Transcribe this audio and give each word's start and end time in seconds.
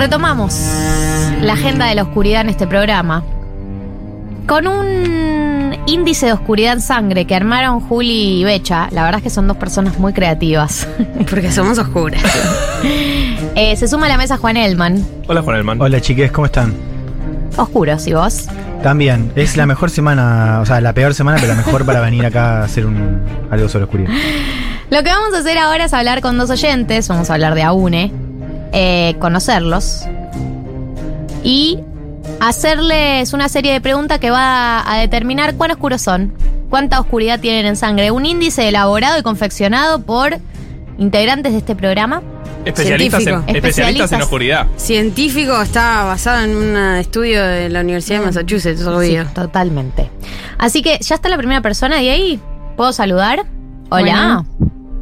Retomamos 0.00 0.54
la 1.42 1.52
agenda 1.52 1.84
de 1.84 1.94
la 1.94 2.04
oscuridad 2.04 2.40
en 2.40 2.48
este 2.48 2.66
programa. 2.66 3.22
Con 4.46 4.66
un 4.66 5.76
índice 5.84 6.24
de 6.24 6.32
oscuridad 6.32 6.72
en 6.72 6.80
sangre 6.80 7.26
que 7.26 7.34
armaron 7.34 7.80
Juli 7.80 8.40
y 8.40 8.44
Becha, 8.44 8.88
la 8.92 9.02
verdad 9.02 9.18
es 9.18 9.24
que 9.24 9.28
son 9.28 9.46
dos 9.46 9.58
personas 9.58 9.98
muy 9.98 10.14
creativas. 10.14 10.88
Porque 11.30 11.52
somos 11.52 11.76
oscuras. 11.78 12.22
Eh, 13.56 13.76
se 13.76 13.88
suma 13.88 14.06
a 14.06 14.08
la 14.08 14.16
mesa 14.16 14.38
Juan 14.38 14.56
Elman. 14.56 15.04
Hola, 15.26 15.42
Juan 15.42 15.56
Elman. 15.56 15.82
Hola 15.82 16.00
chiques, 16.00 16.30
¿cómo 16.30 16.46
están? 16.46 16.72
Oscuros, 17.56 18.06
¿y 18.06 18.14
vos? 18.14 18.46
También, 18.82 19.32
es 19.34 19.56
la 19.56 19.66
mejor 19.66 19.90
semana, 19.90 20.60
o 20.62 20.66
sea, 20.66 20.80
la 20.80 20.94
peor 20.94 21.12
semana, 21.14 21.36
pero 21.38 21.52
la 21.52 21.56
mejor 21.56 21.84
para 21.84 22.00
venir 22.00 22.24
acá 22.24 22.60
a 22.60 22.64
hacer 22.64 22.86
un, 22.86 23.20
algo 23.50 23.68
sobre 23.68 23.84
oscuridad. 23.84 24.10
Lo 24.88 25.02
que 25.02 25.10
vamos 25.10 25.34
a 25.34 25.38
hacer 25.38 25.58
ahora 25.58 25.84
es 25.84 25.92
hablar 25.92 26.22
con 26.22 26.38
dos 26.38 26.48
oyentes, 26.48 27.08
vamos 27.08 27.28
a 27.28 27.34
hablar 27.34 27.54
de 27.54 27.64
AUNE, 27.64 28.12
eh, 28.72 29.16
conocerlos 29.18 30.04
y 31.42 31.78
hacerles 32.40 33.32
una 33.32 33.48
serie 33.48 33.72
de 33.72 33.80
preguntas 33.80 34.18
que 34.18 34.30
va 34.30 34.90
a 34.90 34.98
determinar 34.98 35.54
cuán 35.56 35.70
oscuros 35.70 36.02
son, 36.02 36.32
cuánta 36.68 37.00
oscuridad 37.00 37.40
tienen 37.40 37.66
en 37.66 37.76
sangre. 37.76 38.10
Un 38.10 38.26
índice 38.26 38.68
elaborado 38.68 39.18
y 39.18 39.22
confeccionado 39.22 40.00
por 40.02 40.38
integrantes 40.98 41.52
de 41.52 41.58
este 41.58 41.74
programa. 41.74 42.22
Especialistas 42.64 43.20
en, 43.20 43.26
Científico. 43.26 43.56
especialistas 43.56 43.56
Especialistas. 43.56 44.12
en 44.12 44.22
oscuridad. 44.22 44.66
Científico 44.76 45.62
está 45.62 46.04
basado 46.04 46.44
en 46.44 46.56
un 46.56 46.76
estudio 46.96 47.42
de 47.42 47.70
la 47.70 47.80
Universidad 47.80 48.20
de 48.20 48.26
Massachusetts, 48.26 48.82
obvio. 48.86 49.24
Sí, 49.24 49.30
totalmente. 49.34 50.10
Así 50.58 50.82
que 50.82 50.98
ya 51.00 51.14
está 51.14 51.28
la 51.30 51.38
primera 51.38 51.62
persona 51.62 51.96
de 51.96 52.10
ahí. 52.10 52.40
¿Puedo 52.76 52.92
saludar? 52.92 53.46
Hola. 53.88 54.44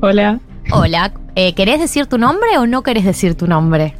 Hola. 0.01 0.39
Hola. 0.71 1.13
Eh, 1.41 1.55
¿Querés 1.55 1.79
decir 1.79 2.07
tu 2.07 2.19
nombre 2.19 2.59
o 2.59 2.67
no 2.67 2.83
querés 2.83 3.05
decir 3.05 3.37
tu 3.37 3.47
nombre? 3.47 3.95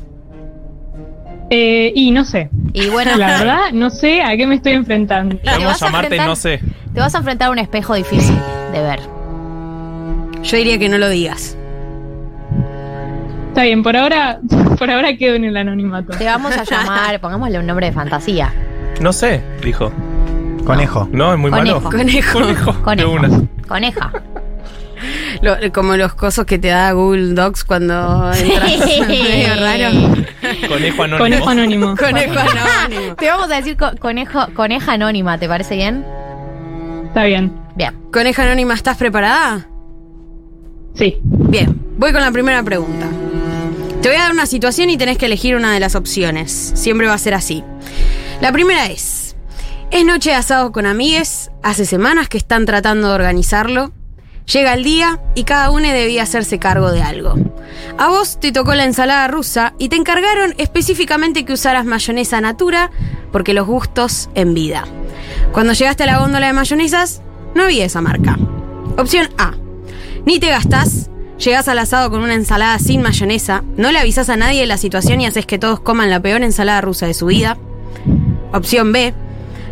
Eh, 1.51 1.93
y 1.95 2.11
no 2.11 2.25
sé. 2.25 2.51
Y 2.73 2.89
bueno, 2.89 3.17
La 3.17 3.29
verdad, 3.39 3.61
no 3.73 3.91
sé 3.91 4.23
a 4.23 4.37
qué 4.37 4.45
me 4.45 4.57
estoy 4.57 4.73
enfrentando. 4.73 5.37
te 5.37 5.45
vas 5.47 5.55
Podemos 5.55 5.83
a 5.83 5.87
llamarte 5.87 6.07
enfrentar- 6.17 6.29
no 6.29 6.35
sé. 6.37 6.61
te 6.93 6.99
vas 7.01 7.15
a 7.15 7.19
enfrentar 7.19 7.49
a 7.49 7.51
un 7.53 7.59
espejo 7.61 7.95
difícil 7.95 8.37
de 8.73 8.83
ver. 8.83 9.01
Yo 10.43 10.57
diría 10.57 10.79
que 10.81 10.89
no 10.89 10.99
lo 10.99 11.09
digas. 11.09 11.57
Está 13.51 13.63
bien, 13.63 13.85
por 13.85 13.97
ahora, 13.97 14.41
por 14.79 14.91
ahora 14.91 15.17
quedo 15.17 15.37
en 15.37 15.45
el 15.45 15.57
anonimato. 15.57 16.19
Te 16.19 16.25
vamos 16.25 16.57
a 16.57 16.65
llamar, 16.65 17.21
pongámosle 17.21 17.61
un 17.61 17.67
nombre 17.67 17.87
de 17.87 17.93
fantasía. 17.93 18.53
No 19.01 19.13
sé, 19.13 19.43
dijo. 19.63 19.93
Conejo. 20.65 21.09
No, 21.13 21.33
es 21.35 21.39
muy 21.39 21.53
Conejo. 21.53 21.81
malo. 21.83 21.97
Conejo. 21.97 22.33
Conejo. 22.41 22.73
De 22.73 22.83
Conejo. 22.83 23.11
una. 23.13 23.43
Coneja. 23.69 24.13
Lo- 25.43 25.57
como 25.73 25.97
los 25.97 26.15
cosos 26.15 26.45
que 26.47 26.59
te 26.59 26.69
da 26.69 26.93
Google 26.93 27.35
Docs 27.35 27.65
cuando 27.65 28.33
entras. 28.33 28.79
medio 29.09 29.55
raro. 29.61 29.91
Conejo 30.69 31.03
anónimo. 31.03 31.19
Conejo 31.19 31.49
anónimo. 31.49 31.97
Conejo 31.97 32.39
anónimo. 32.39 33.15
Te 33.17 33.29
vamos 33.29 33.51
a 33.51 33.57
decir 33.57 33.77
co- 33.77 33.93
conejo, 33.99 34.47
coneja 34.55 34.93
anónima, 34.93 35.39
¿te 35.39 35.49
parece 35.49 35.77
bien? 35.77 36.05
Está 37.07 37.25
bien. 37.25 37.53
Bien. 37.77 37.95
Coneja 38.13 38.43
anónima, 38.45 38.75
¿estás 38.75 38.97
preparada? 38.97 39.69
Sí. 40.95 41.19
Bien, 41.23 41.81
voy 41.97 42.13
con 42.13 42.21
la 42.21 42.33
primera 42.33 42.63
pregunta. 42.63 43.07
Te 44.03 44.09
voy 44.09 44.17
a 44.17 44.23
dar 44.23 44.33
una 44.33 44.47
situación 44.47 44.91
y 44.91 44.97
tenés 44.97 45.19
que 45.19 45.27
elegir 45.27 45.57
una 45.57 45.73
de 45.73 45.81
las 45.81 45.95
opciones. 45.95 46.73
Siempre 46.75 47.07
va 47.07 47.15
a 47.15 47.19
ser 47.19 47.35
así. 47.35 47.63
La 48.41 48.53
primera 48.53 48.87
es, 48.87 49.37
es 49.91 50.05
noche 50.05 50.31
de 50.31 50.37
asado 50.37 50.71
con 50.73 50.87
amigues, 50.87 51.51
hace 51.63 51.85
semanas 51.85 52.29
que 52.29 52.39
están 52.39 52.65
tratando 52.67 53.09
de 53.09 53.15
organizarlo. 53.15 53.93
Llega 54.53 54.73
el 54.73 54.83
día 54.83 55.21
y 55.35 55.45
cada 55.45 55.71
uno 55.71 55.89
debía 55.89 56.23
hacerse 56.23 56.59
cargo 56.59 56.91
de 56.91 57.03
algo. 57.03 57.35
A 57.99 58.09
vos 58.09 58.41
te 58.41 58.51
tocó 58.51 58.75
la 58.75 58.85
ensalada 58.85 59.29
rusa 59.29 59.75
y 59.79 59.91
te 59.91 59.97
encargaron 59.97 60.55
específicamente 60.57 61.45
que 61.45 61.53
usaras 61.53 61.85
mayonesa 61.85 62.41
natura 62.41 62.91
porque 63.31 63.53
los 63.53 63.67
gustos 63.67 64.31
en 64.35 64.55
vida. 64.55 64.85
Cuando 65.53 65.75
llegaste 65.75 66.05
a 66.05 66.07
la 66.07 66.19
góndola 66.21 66.47
de 66.47 66.55
mayonesas, 66.55 67.21
no 67.55 67.65
había 67.65 67.85
esa 67.85 68.01
marca. 68.01 68.39
Opción 68.97 69.29
A. 69.37 69.53
Ni 70.25 70.41
te 70.41 70.49
gastás, 70.49 71.11
llegás 71.37 71.69
al 71.69 71.79
asado 71.79 72.11
con 72.11 72.23
una 72.23 72.35
ensalada 72.35 72.79
sin 72.79 73.03
mayonesa, 73.03 73.65
no 73.77 73.93
le 73.93 73.99
avisás 73.99 74.31
a 74.31 74.37
nadie 74.37 74.63
de 74.63 74.67
la 74.67 74.79
situación 74.79 75.21
y 75.21 75.27
haces 75.27 75.45
que 75.45 75.59
todos 75.59 75.81
coman 75.81 76.09
la 76.09 76.21
peor 76.21 76.43
ensalada 76.43 76.81
rusa 76.81 77.07
de 77.07 77.15
su 77.15 77.27
vida. 77.27 77.59
Opción 78.53 78.93
B. 78.93 79.13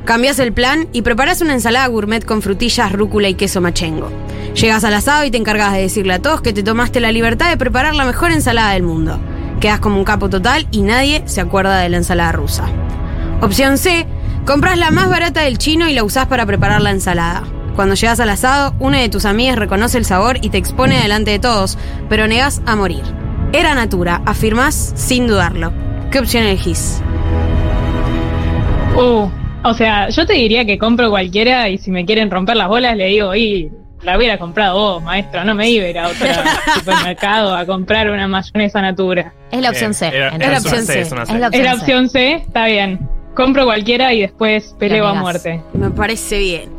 Cambiás 0.06 0.38
el 0.38 0.52
plan 0.52 0.86
y 0.92 1.02
preparás 1.02 1.40
una 1.40 1.52
ensalada 1.52 1.88
gourmet 1.88 2.24
con 2.24 2.40
frutillas, 2.40 2.92
rúcula 2.92 3.28
y 3.28 3.34
queso 3.34 3.60
machengo. 3.60 4.08
Llegas 4.54 4.84
al 4.84 4.94
asado 4.94 5.24
y 5.24 5.32
te 5.32 5.36
encargas 5.36 5.72
de 5.72 5.80
decirle 5.80 6.14
a 6.14 6.22
todos 6.22 6.42
que 6.42 6.52
te 6.52 6.62
tomaste 6.62 7.00
la 7.00 7.10
libertad 7.10 7.50
de 7.50 7.56
preparar 7.56 7.96
la 7.96 8.04
mejor 8.04 8.30
ensalada 8.30 8.70
del 8.74 8.84
mundo. 8.84 9.18
Quedas 9.58 9.80
como 9.80 9.98
un 9.98 10.04
capo 10.04 10.30
total 10.30 10.68
y 10.70 10.82
nadie 10.82 11.24
se 11.26 11.40
acuerda 11.40 11.78
de 11.78 11.88
la 11.88 11.96
ensalada 11.96 12.30
rusa. 12.30 12.66
Opción 13.40 13.78
C. 13.78 14.06
Compras 14.46 14.78
la 14.78 14.92
más 14.92 15.10
barata 15.10 15.40
del 15.40 15.58
chino 15.58 15.88
y 15.88 15.92
la 15.92 16.04
usás 16.04 16.28
para 16.28 16.46
preparar 16.46 16.82
la 16.82 16.92
ensalada. 16.92 17.42
Cuando 17.74 17.96
llegas 17.96 18.20
al 18.20 18.30
asado, 18.30 18.76
una 18.78 19.00
de 19.00 19.08
tus 19.08 19.24
amigas 19.24 19.56
reconoce 19.56 19.98
el 19.98 20.04
sabor 20.04 20.38
y 20.40 20.50
te 20.50 20.58
expone 20.58 21.02
delante 21.02 21.32
de 21.32 21.40
todos, 21.40 21.78
pero 22.08 22.28
negás 22.28 22.62
a 22.64 22.76
morir. 22.76 23.02
Era 23.52 23.74
natura, 23.74 24.22
afirmás 24.24 24.92
sin 24.94 25.26
dudarlo. 25.26 25.72
¿Qué 26.12 26.20
opción 26.20 26.44
elegís? 26.44 27.00
Uh, 28.96 29.28
o 29.68 29.74
sea, 29.74 30.08
yo 30.08 30.26
te 30.26 30.34
diría 30.34 30.64
que 30.64 30.78
compro 30.78 31.10
cualquiera 31.10 31.68
y 31.68 31.78
si 31.78 31.90
me 31.90 32.04
quieren 32.04 32.30
romper 32.30 32.56
las 32.56 32.68
bolas 32.68 32.96
le 32.96 33.06
digo, 33.06 33.34
y 33.34 33.70
la 34.02 34.16
hubiera 34.16 34.38
comprado 34.38 34.76
vos, 34.78 35.02
maestro, 35.02 35.44
no 35.44 35.54
me 35.54 35.68
iba 35.68 35.84
a 35.86 35.88
ir 35.88 35.98
a 35.98 36.08
otro 36.08 36.26
supermercado 36.78 37.54
a 37.54 37.66
comprar 37.66 38.10
una 38.10 38.28
mayonesa 38.28 38.80
natura. 38.80 39.32
Es 39.50 39.60
la 39.60 39.70
opción. 39.70 39.94
C. 39.94 40.08
Era, 40.08 40.28
entonces. 40.34 40.48
era 40.48 40.58
opción 40.58 40.74
opción 40.74 40.86
C. 40.86 40.92
C. 40.92 41.00
es 41.00 41.12
una 41.12 41.22
Es 41.22 41.28
C. 41.28 41.38
la 41.38 41.48
¿Es 41.48 41.64
la 41.64 41.74
opción 41.74 42.08
C? 42.08 42.32
Está 42.34 42.66
bien. 42.66 43.08
Compro 43.34 43.64
cualquiera 43.64 44.12
y 44.14 44.20
después 44.20 44.74
peleo 44.78 45.06
a 45.06 45.14
muerte. 45.14 45.62
Me 45.72 45.90
parece 45.90 46.38
bien. 46.38 46.70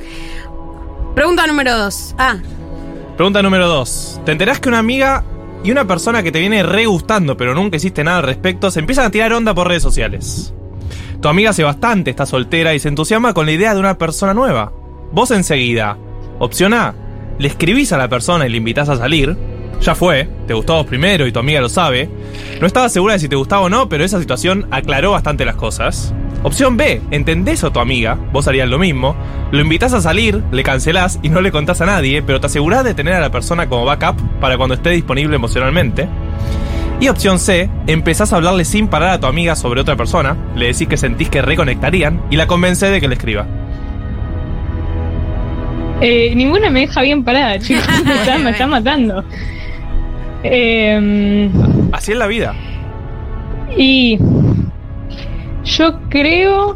Pregunta 1.13 1.45
número 1.47 1.77
dos. 1.77 2.15
Ah, 2.17 2.37
Pregunta 3.17 3.41
número 3.41 3.67
2. 3.67 4.21
¿Te 4.25 4.31
enterás 4.31 4.59
que 4.59 4.69
una 4.69 4.77
amiga 4.77 5.23
y 5.63 5.71
una 5.71 5.87
persona 5.87 6.21
que 6.21 6.31
te 6.31 6.39
viene 6.39 6.61
re 6.61 6.85
gustando, 6.85 7.35
pero 7.35 7.55
nunca 7.55 7.77
hiciste 7.77 8.03
nada 8.03 8.17
al 8.17 8.23
respecto, 8.23 8.69
se 8.69 8.79
empiezan 8.79 9.05
a 9.05 9.09
tirar 9.09 9.33
onda 9.33 9.55
por 9.55 9.67
redes 9.67 9.81
sociales? 9.81 10.53
Tu 11.21 11.27
amiga 11.27 11.49
hace 11.49 11.63
bastante 11.63 12.11
está 12.11 12.27
soltera 12.27 12.75
y 12.75 12.79
se 12.79 12.89
entusiasma 12.89 13.33
con 13.33 13.47
la 13.47 13.51
idea 13.51 13.73
de 13.73 13.79
una 13.79 13.97
persona 13.97 14.35
nueva. 14.35 14.71
Vos 15.11 15.31
enseguida, 15.31 15.97
opción 16.37 16.75
A, 16.75 16.93
le 17.39 17.47
escribís 17.47 17.91
a 17.91 17.97
la 17.97 18.07
persona 18.07 18.45
y 18.45 18.49
le 18.49 18.57
invitás 18.57 18.89
a 18.89 18.97
salir. 18.97 19.35
Ya 19.81 19.95
fue, 19.95 20.29
te 20.45 20.53
gustó 20.53 20.75
vos 20.75 20.85
primero 20.85 21.25
y 21.25 21.31
tu 21.31 21.39
amiga 21.39 21.59
lo 21.59 21.69
sabe. 21.69 22.09
No 22.61 22.67
estaba 22.67 22.89
segura 22.89 23.13
de 23.13 23.19
si 23.19 23.29
te 23.29 23.35
gustaba 23.35 23.63
o 23.63 23.69
no, 23.69 23.89
pero 23.89 24.03
esa 24.03 24.19
situación 24.19 24.67
aclaró 24.69 25.11
bastante 25.11 25.43
las 25.43 25.55
cosas. 25.55 26.13
Opción 26.43 26.77
B, 26.77 27.01
entendés 27.09 27.63
a 27.63 27.71
tu 27.71 27.79
amiga, 27.79 28.15
vos 28.31 28.47
harías 28.47 28.69
lo 28.69 28.77
mismo, 28.77 29.15
lo 29.51 29.59
invitás 29.59 29.93
a 29.93 30.01
salir, 30.01 30.43
le 30.51 30.63
cancelás 30.63 31.19
y 31.23 31.29
no 31.29 31.41
le 31.41 31.51
contás 31.51 31.81
a 31.81 31.87
nadie, 31.87 32.21
pero 32.21 32.39
te 32.39 32.45
asegurás 32.45 32.83
de 32.83 32.93
tener 32.93 33.13
a 33.13 33.19
la 33.19 33.31
persona 33.31 33.67
como 33.67 33.85
backup 33.85 34.21
para 34.39 34.55
cuando 34.55 34.75
esté 34.75 34.91
disponible 34.91 35.35
emocionalmente. 35.35 36.07
Y 36.99 37.09
opción 37.09 37.37
C, 37.39 37.69
empezás 37.85 38.33
a 38.33 38.37
hablarle 38.37 38.65
sin 38.65 38.87
parar 38.87 39.09
a 39.11 39.19
tu 39.19 39.27
amiga 39.27 39.55
sobre 39.55 39.81
otra 39.81 39.95
persona, 39.95 40.35
le 40.55 40.67
decís 40.67 40.87
que 40.87 40.97
sentís 40.97 41.29
que 41.29 41.43
reconectarían 41.43 42.21
y 42.31 42.37
la 42.37 42.47
convencés 42.47 42.91
de 42.91 42.99
que 42.99 43.07
le 43.07 43.13
escriba. 43.15 43.45
Eh, 46.01 46.33
ninguna 46.35 46.69
me 46.71 46.81
deja 46.81 47.01
bien 47.01 47.23
parada, 47.23 47.59
chicos. 47.59 47.85
Me 48.43 48.49
están 48.51 48.69
matando. 48.71 49.23
Eh, 50.43 51.49
Así 51.91 52.11
es 52.13 52.17
la 52.17 52.27
vida. 52.27 52.53
y 53.75 54.17
yo 55.65 55.99
creo 56.09 56.75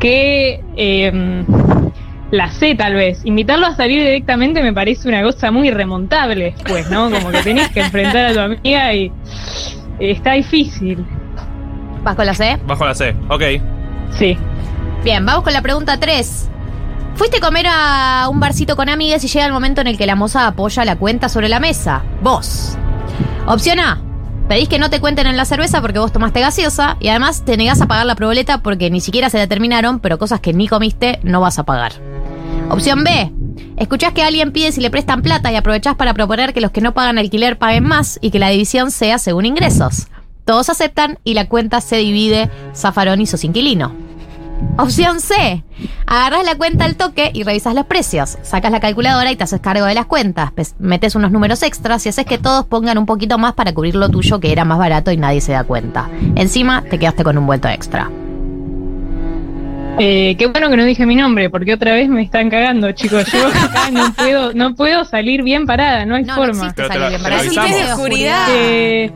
que 0.00 0.60
eh, 0.76 1.44
la 2.30 2.50
C 2.50 2.74
tal 2.74 2.94
vez. 2.94 3.20
Invitarlo 3.24 3.66
a 3.66 3.74
salir 3.74 4.02
directamente 4.02 4.62
me 4.62 4.72
parece 4.72 5.08
una 5.08 5.22
cosa 5.22 5.50
muy 5.50 5.70
remontable 5.70 6.54
después, 6.56 6.90
¿no? 6.90 7.10
Como 7.10 7.30
que 7.30 7.42
tenés 7.42 7.70
que 7.70 7.80
enfrentar 7.80 8.26
a 8.26 8.32
tu 8.32 8.40
amiga 8.40 8.94
y 8.94 9.12
está 9.98 10.32
difícil. 10.32 11.04
¿Vas 12.02 12.16
con 12.16 12.26
la 12.26 12.34
C? 12.34 12.58
Bajo 12.66 12.86
la 12.86 12.94
C, 12.94 13.14
ok. 13.28 13.42
Sí. 14.12 14.36
Bien, 15.04 15.24
vamos 15.24 15.44
con 15.44 15.52
la 15.52 15.62
pregunta 15.62 15.98
3. 15.98 16.48
Fuiste 17.14 17.38
a 17.38 17.40
comer 17.40 17.66
a 17.68 18.28
un 18.30 18.40
barcito 18.40 18.76
con 18.76 18.88
amigas 18.88 19.22
y 19.24 19.28
llega 19.28 19.44
el 19.44 19.52
momento 19.52 19.80
en 19.82 19.88
el 19.88 19.98
que 19.98 20.06
la 20.06 20.16
moza 20.16 20.46
apoya 20.46 20.84
la 20.84 20.96
cuenta 20.96 21.28
sobre 21.28 21.48
la 21.48 21.60
mesa. 21.60 22.02
Vos. 22.22 22.78
Opción 23.46 23.80
A. 23.80 24.00
Pedís 24.48 24.68
que 24.68 24.78
no 24.78 24.90
te 24.90 25.00
cuenten 25.00 25.26
en 25.26 25.36
la 25.36 25.44
cerveza 25.44 25.80
porque 25.80 25.98
vos 25.98 26.12
tomaste 26.12 26.40
gaseosa 26.40 26.96
y 26.98 27.08
además 27.08 27.44
te 27.44 27.56
negás 27.56 27.80
a 27.82 27.86
pagar 27.86 28.06
la 28.06 28.16
proboleta 28.16 28.62
porque 28.62 28.90
ni 28.90 29.00
siquiera 29.00 29.30
se 29.30 29.38
la 29.38 29.46
terminaron, 29.46 30.00
pero 30.00 30.18
cosas 30.18 30.40
que 30.40 30.52
ni 30.52 30.66
comiste 30.66 31.20
no 31.22 31.40
vas 31.40 31.58
a 31.58 31.64
pagar. 31.64 31.92
Opción 32.70 33.02
B. 33.02 33.32
Escuchás 33.76 34.12
que 34.12 34.22
alguien 34.22 34.52
pide 34.52 34.70
si 34.70 34.80
le 34.80 34.90
prestan 34.90 35.22
plata 35.22 35.50
y 35.50 35.56
aprovechás 35.56 35.96
para 35.96 36.14
proponer 36.14 36.54
que 36.54 36.60
los 36.60 36.70
que 36.70 36.80
no 36.80 36.94
pagan 36.94 37.18
alquiler 37.18 37.58
paguen 37.58 37.84
más 37.84 38.18
y 38.22 38.30
que 38.30 38.38
la 38.38 38.48
división 38.48 38.92
sea 38.92 39.18
según 39.18 39.44
ingresos. 39.44 40.06
Todos 40.44 40.70
aceptan 40.70 41.18
y 41.24 41.34
la 41.34 41.48
cuenta 41.48 41.80
se 41.80 41.96
divide, 41.96 42.48
zafarón 42.72 43.20
y 43.20 43.26
sos 43.26 43.42
inquilino. 43.42 43.92
Opción 44.78 45.20
C. 45.20 45.64
Agarras 46.06 46.44
la 46.44 46.56
cuenta 46.56 46.84
al 46.84 46.94
toque 46.94 47.32
y 47.34 47.42
revisas 47.42 47.74
los 47.74 47.86
precios. 47.86 48.38
Sacas 48.42 48.70
la 48.70 48.78
calculadora 48.78 49.32
y 49.32 49.36
te 49.36 49.44
haces 49.44 49.60
cargo 49.60 49.86
de 49.86 49.94
las 49.94 50.06
cuentas. 50.06 50.52
Metes 50.78 51.16
unos 51.16 51.32
números 51.32 51.64
extras 51.64 52.06
y 52.06 52.10
haces 52.10 52.24
que 52.24 52.38
todos 52.38 52.66
pongan 52.66 52.98
un 52.98 53.06
poquito 53.06 53.36
más 53.36 53.54
para 53.54 53.74
cubrir 53.74 53.96
lo 53.96 54.10
tuyo 54.10 54.38
que 54.38 54.52
era 54.52 54.64
más 54.64 54.78
barato 54.78 55.10
y 55.10 55.16
nadie 55.16 55.40
se 55.40 55.52
da 55.52 55.64
cuenta. 55.64 56.08
Encima 56.36 56.82
te 56.82 57.00
quedaste 57.00 57.24
con 57.24 57.36
un 57.36 57.46
vuelto 57.46 57.68
extra. 57.68 58.10
Eh, 59.98 60.34
qué 60.38 60.46
bueno 60.46 60.70
que 60.70 60.76
no 60.76 60.84
dije 60.84 61.04
mi 61.04 61.14
nombre, 61.14 61.50
porque 61.50 61.74
otra 61.74 61.92
vez 61.92 62.08
me 62.08 62.22
están 62.22 62.48
cagando, 62.48 62.90
chicos. 62.92 63.30
Yo 63.32 63.46
acá 63.64 63.90
no 63.90 64.12
puedo, 64.14 64.52
no 64.54 64.74
puedo 64.74 65.04
salir 65.04 65.42
bien 65.42 65.66
parada, 65.66 66.06
no 66.06 66.14
hay 66.14 66.24
No, 66.24 66.36
no 66.36 66.42
forma. 66.42 66.68
existe 66.68 66.82
te 66.82 66.88
salir 66.88 67.08
bien 67.08 67.18
te 67.18 67.22
para 67.24 67.36
la 67.36 67.42
eso. 67.42 67.60
avisamos. 67.60 67.70
Es 67.80 67.86
de 67.86 67.92
Oscuridad. 67.92 68.46
Eh, 68.50 69.12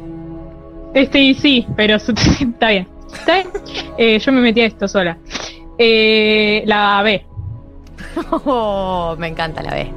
este 0.94 1.18
y 1.20 1.34
sí, 1.34 1.66
pero 1.76 1.98
su- 1.98 2.12
está 2.40 2.68
bien. 2.68 2.88
¿Está 3.14 3.34
bien? 3.34 3.48
Eh, 3.96 4.18
yo 4.18 4.32
me 4.32 4.40
metí 4.40 4.60
a 4.60 4.66
esto 4.66 4.86
sola. 4.88 5.16
Eh, 5.78 6.62
la 6.66 7.02
B. 7.02 7.24
Oh, 8.44 9.16
me 9.18 9.28
encanta 9.28 9.62
la 9.62 9.72
B. 9.72 9.90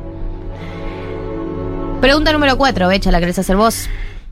Pregunta 2.02 2.32
número 2.32 2.58
4, 2.58 2.88
Becha, 2.88 3.12
¿la 3.12 3.20
querés 3.20 3.38
hacer 3.40 3.56
vos? 3.58 3.90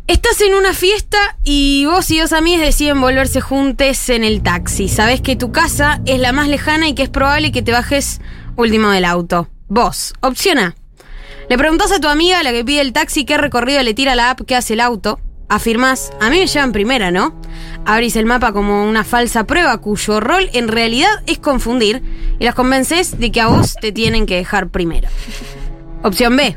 Estás 0.07 0.39
en 0.41 0.53
una 0.53 0.75
fiesta 0.75 1.17
y 1.43 1.85
vos 1.87 2.11
y 2.11 2.19
dos 2.19 2.31
amigas 2.31 2.61
deciden 2.61 3.01
volverse 3.01 3.41
juntes 3.41 4.07
en 4.11 4.23
el 4.23 4.43
taxi. 4.43 4.87
Sabés 4.87 5.19
que 5.19 5.35
tu 5.35 5.51
casa 5.51 5.99
es 6.05 6.19
la 6.19 6.31
más 6.31 6.47
lejana 6.47 6.87
y 6.87 6.93
que 6.93 7.01
es 7.01 7.09
probable 7.09 7.51
que 7.51 7.63
te 7.63 7.71
bajes 7.71 8.21
último 8.55 8.91
del 8.91 9.03
auto. 9.03 9.49
Vos, 9.67 10.13
opción 10.21 10.59
A. 10.59 10.75
Le 11.49 11.57
preguntás 11.57 11.91
a 11.91 11.99
tu 11.99 12.07
amiga, 12.07 12.43
la 12.43 12.51
que 12.51 12.63
pide 12.63 12.81
el 12.81 12.93
taxi, 12.93 13.25
qué 13.25 13.39
recorrido 13.39 13.81
le 13.81 13.95
tira 13.95 14.13
la 14.13 14.29
app 14.29 14.41
que 14.41 14.55
hace 14.55 14.73
el 14.73 14.81
auto. 14.81 15.19
Afirmás, 15.49 16.11
a 16.21 16.29
mí 16.29 16.37
me 16.37 16.45
llevan 16.45 16.71
primera, 16.71 17.09
¿no? 17.09 17.41
Abrís 17.83 18.15
el 18.15 18.27
mapa 18.27 18.53
como 18.53 18.87
una 18.87 19.03
falsa 19.03 19.45
prueba 19.45 19.79
cuyo 19.79 20.19
rol 20.19 20.51
en 20.53 20.67
realidad 20.67 21.23
es 21.25 21.39
confundir 21.39 22.03
y 22.37 22.45
las 22.45 22.53
convences 22.53 23.19
de 23.19 23.31
que 23.31 23.41
a 23.41 23.47
vos 23.47 23.73
te 23.81 23.91
tienen 23.91 24.27
que 24.27 24.35
dejar 24.35 24.69
primero. 24.69 25.09
Opción 26.03 26.37
B. 26.37 26.55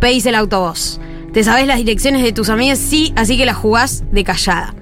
Pedís 0.00 0.26
el 0.26 0.34
auto 0.34 0.60
vos. 0.60 1.00
Te 1.32 1.44
sabés 1.44 1.66
las 1.66 1.78
direcciones 1.78 2.22
de 2.22 2.32
tus 2.32 2.48
amigas, 2.48 2.78
sí, 2.78 3.12
así 3.14 3.36
que 3.36 3.46
las 3.46 3.56
jugás 3.56 4.04
de 4.10 4.24
callada. 4.24 4.74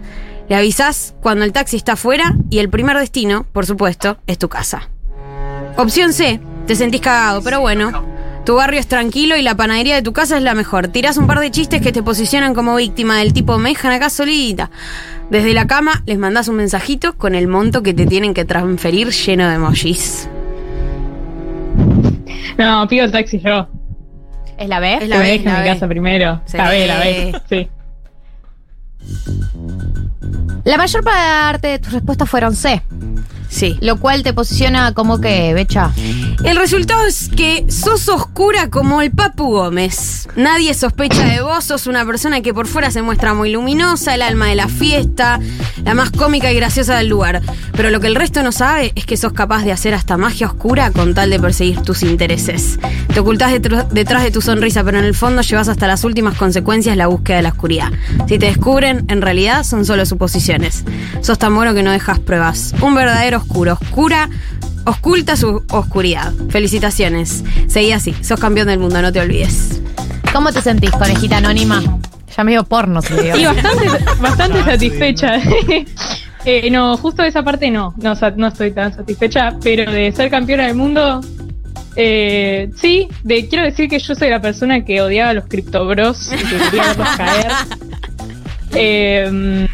Le 0.49 0.56
avisás 0.56 1.15
cuando 1.21 1.45
el 1.45 1.53
taxi 1.53 1.77
está 1.77 1.93
afuera 1.93 2.35
y 2.49 2.59
el 2.59 2.71
primer 2.71 2.97
destino, 2.97 3.45
por 3.53 3.67
supuesto, 3.67 4.17
es 4.27 4.39
tu 4.39 4.49
casa. 4.49 4.89
Opción 5.77 6.12
C. 6.12 6.41
Te 6.67 6.75
sentís 6.75 7.03
cagado, 7.03 7.43
pero 7.43 7.61
bueno. 7.61 8.19
Tu 8.47 8.55
barrio 8.55 8.81
es 8.81 8.87
tranquilo 8.87 9.37
y 9.37 9.43
la 9.43 9.56
panadería 9.56 9.95
de 9.95 10.00
tu 10.00 10.15
casa 10.15 10.39
es 10.39 10.43
la 10.43 10.55
mejor. 10.55 10.89
Tirás 10.89 11.19
un 11.19 11.27
par 11.27 11.39
de 11.39 11.50
chistes 11.50 11.83
que 11.83 11.93
te 11.93 12.03
posicionan 12.03 12.55
como 12.55 12.77
víctima 12.77 13.19
del 13.19 13.35
tipo 13.35 13.59
me 13.59 13.69
dejan 13.69 13.93
acá 13.93 14.09
solita. 14.09 14.71
Desde 15.29 15.53
la 15.53 15.67
cama 15.67 16.03
les 16.06 16.17
mandás 16.17 16.49
un 16.49 16.56
mensajito 16.56 17.19
con 17.19 17.35
el 17.35 17.47
monto 17.47 17.83
que 17.83 17.93
te 17.93 18.06
tienen 18.06 18.33
que 18.33 18.47
transferir 18.47 19.11
lleno 19.11 19.47
de 19.47 19.55
emojis. 19.56 20.31
No, 22.56 22.89
pido 22.89 23.05
el 23.05 23.12
taxi 23.12 23.39
yo. 23.39 23.69
¿Es 24.58 24.69
la 24.69 24.81
B? 24.81 24.94
Es 24.94 25.08
la 25.08 25.19
B, 25.19 25.25
la 25.25 25.34
en 25.34 25.44
mi 25.44 25.62
B. 25.62 25.69
casa 25.72 25.88
primero. 25.88 26.43
Sí. 26.44 26.56
La 26.56 26.69
B, 26.69 26.87
la 26.87 26.99
B. 26.99 27.40
Sí. 27.49 27.69
La 30.64 30.76
mayor 30.76 31.05
parte 31.05 31.69
de 31.69 31.78
tus 31.78 31.93
respuestas 31.93 32.28
fueron 32.28 32.55
C, 32.55 32.82
Sí. 33.49 33.79
lo 33.81 33.97
cual 33.99 34.23
te 34.23 34.33
posiciona 34.33 34.93
como 34.93 35.21
que, 35.21 35.55
Becha. 35.55 35.91
El 36.45 36.56
resultado 36.56 37.05
es 37.06 37.29
que 37.35 37.65
sos 37.69 38.09
oscura 38.09 38.69
como 38.71 39.00
el 39.03 39.11
Papu 39.11 39.50
Gómez. 39.50 40.29
Nadie 40.37 40.75
sospecha 40.75 41.25
de 41.25 41.41
vos, 41.41 41.65
sos 41.65 41.87
una 41.87 42.05
persona 42.05 42.41
que 42.43 42.53
por 42.55 42.67
fuera 42.67 42.91
se 42.91 43.03
muestra 43.03 43.35
muy 43.35 43.50
luminosa, 43.50 44.15
el 44.15 44.23
alma 44.23 44.47
de 44.47 44.55
la 44.55 44.69
fiesta, 44.69 45.41
la 45.85 45.95
más 45.95 46.11
cómica 46.11 46.53
y 46.53 46.56
graciosa 46.56 46.97
del 46.97 47.09
lugar. 47.09 47.41
Pero 47.73 47.91
lo 47.91 48.00
que 48.00 48.06
el 48.09 48.15
resto 48.17 48.43
no 48.43 48.53
sabe 48.53 48.93
es 48.95 49.06
que 49.06 49.17
sos 49.17 49.33
capaz 49.33 49.65
de 49.65 49.73
hacer 49.73 49.94
hasta 49.94 50.17
magia 50.17 50.47
oscura 50.49 50.91
con 50.91 51.15
tal 51.15 51.31
de 51.31 51.41
perseguir 51.41 51.81
tus 51.83 52.03
intereses. 52.03 52.79
Te 53.12 53.21
ocultás 53.21 53.53
detr- 53.53 53.89
detrás 53.89 54.23
de 54.23 54.31
tu 54.31 54.41
sonrisa, 54.41 54.85
pero 54.85 54.99
en 54.99 55.05
el 55.05 55.15
fondo 55.15 55.43
llevas 55.43 55.69
hasta 55.69 55.87
las 55.87 56.05
últimas 56.05 56.37
consecuencias 56.37 56.97
la 56.97 57.06
búsqueda 57.06 57.37
de 57.39 57.43
la 57.44 57.49
oscuridad. 57.51 57.91
Si 58.29 58.39
te 58.39 58.47
descubren, 58.47 59.05
en 59.09 59.23
realidad 59.23 59.65
son 59.65 59.85
solo 59.85 60.05
suposiciones. 60.06 60.85
Sos 61.23 61.39
tan 61.39 61.55
bueno 61.55 61.73
que 61.75 61.83
no 61.83 61.91
dejas 61.93 62.19
pruebas. 62.19 62.75
Un 62.83 62.94
verdadero 62.94 63.38
oscuro. 63.38 63.79
Oscura 63.81 64.29
Osculta 64.88 65.37
su 65.37 65.62
oscuridad. 65.70 66.32
Felicitaciones. 66.49 67.44
Seguí 67.67 67.93
así. 67.93 68.14
Sos 68.23 68.40
campeón 68.40 68.69
del 68.69 68.79
mundo, 68.79 69.02
no 69.02 69.12
te 69.12 69.20
olvides. 69.20 69.82
¿Cómo 70.32 70.50
te 70.50 70.62
sentís, 70.62 70.90
conejita 70.93 71.37
anónima? 71.37 71.82
Ya 72.35 72.43
medio 72.43 72.64
porno, 72.64 73.02
se 73.02 73.14
le 73.14 73.38
Y 73.38 73.44
bastante, 73.44 73.87
bastante 74.20 74.64
satisfecha. 74.64 75.35
Eh, 76.44 76.70
no, 76.70 76.96
justo 76.96 77.25
esa 77.25 77.43
parte 77.43 77.69
no, 77.70 77.93
no, 77.99 78.14
no 78.37 78.46
estoy 78.46 78.70
tan 78.70 78.94
satisfecha, 78.94 79.58
pero 79.61 79.91
de 79.91 80.12
ser 80.12 80.31
campeona 80.31 80.69
del 80.69 80.76
mundo, 80.76 81.20
eh, 81.96 82.70
sí, 82.76 83.08
de, 83.25 83.49
quiero 83.49 83.64
decir 83.64 83.88
que 83.88 83.99
yo 83.99 84.14
soy 84.14 84.31
la 84.31 84.41
persona 84.41 84.82
que 84.82 85.02
odiaba 85.02 85.31
a 85.31 85.34
los 85.34 85.46
criptobros 85.46 86.32
y 86.32 86.37
que 86.37 86.56
quería 86.70 86.82
verlos 86.84 87.08
caer. 87.17 87.52
Eh, 88.75 89.67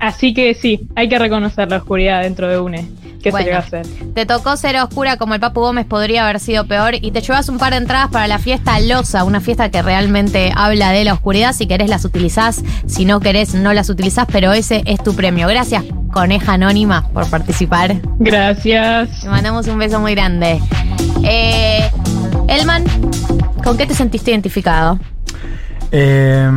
así 0.00 0.34
que 0.34 0.52
sí, 0.54 0.86
hay 0.94 1.08
que 1.08 1.18
reconocer 1.18 1.68
la 1.70 1.78
oscuridad 1.78 2.22
dentro 2.22 2.46
de 2.46 2.60
UNE. 2.60 2.88
¿Qué 3.24 3.32
se 3.32 3.42
le 3.42 3.50
va 3.52 3.56
a 3.56 3.60
hacer? 3.60 3.86
Te 4.14 4.26
tocó 4.26 4.54
ser 4.58 4.76
oscura 4.76 5.16
como 5.16 5.32
el 5.32 5.40
Papu 5.40 5.60
Gómez, 5.60 5.86
podría 5.86 6.24
haber 6.24 6.40
sido 6.40 6.66
peor. 6.66 6.94
Y 7.00 7.10
te 7.10 7.22
llevas 7.22 7.48
un 7.48 7.56
par 7.56 7.72
de 7.72 7.78
entradas 7.78 8.10
para 8.10 8.28
la 8.28 8.38
fiesta 8.38 8.78
Losa, 8.80 9.24
una 9.24 9.40
fiesta 9.40 9.70
que 9.70 9.80
realmente 9.80 10.52
habla 10.54 10.90
de 10.90 11.04
la 11.04 11.14
oscuridad. 11.14 11.54
Si 11.54 11.66
querés 11.66 11.88
las 11.88 12.04
utilizás, 12.04 12.62
si 12.86 13.06
no 13.06 13.20
querés 13.20 13.54
no 13.54 13.72
las 13.72 13.88
utilizás, 13.88 14.26
pero 14.30 14.52
ese 14.52 14.82
es 14.84 15.02
tu 15.02 15.16
premio. 15.16 15.48
Gracias, 15.48 15.84
Coneja 16.12 16.52
Anónima, 16.52 17.08
por 17.14 17.26
participar. 17.30 17.96
Gracias. 18.18 19.22
Te 19.22 19.28
mandamos 19.30 19.66
un 19.68 19.78
beso 19.78 19.98
muy 20.00 20.14
grande. 20.14 20.60
Eh, 21.22 21.90
Elman, 22.48 22.84
¿con 23.64 23.78
qué 23.78 23.86
te 23.86 23.94
sentiste 23.94 24.32
identificado? 24.32 24.98
Eh, 25.92 26.50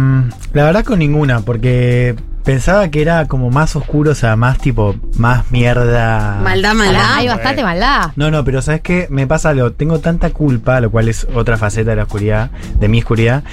la 0.52 0.64
verdad 0.66 0.84
con 0.84 1.00
ninguna, 1.00 1.40
porque 1.40 2.18
pensaba 2.48 2.88
que 2.88 3.02
era 3.02 3.26
como 3.26 3.52
más 3.52 3.76
oscuro, 3.76 4.12
o 4.12 4.16
sea, 4.16 4.38
más 4.38 4.58
tipo, 4.58 4.96
más 5.18 5.52
mierda. 5.52 6.40
Maldad, 6.42 6.76
maldad. 6.76 7.16
Hay 7.16 7.28
bastante 7.28 7.62
maldad. 7.62 8.12
No, 8.16 8.32
no, 8.32 8.46
pero 8.46 8.62
¿sabes 8.62 8.80
qué? 8.80 9.06
Me 9.10 9.28
pasa 9.28 9.50
algo. 9.50 9.74
Tengo 9.74 10.00
tanta 10.00 10.30
culpa, 10.30 10.80
lo 10.80 10.90
cual 10.90 11.10
es 11.10 11.28
otra 11.36 11.58
faceta 11.58 11.90
de 11.90 11.98
la 11.98 12.04
oscuridad, 12.04 12.50
de 12.80 12.88
mi 12.88 13.00
oscuridad, 13.00 13.44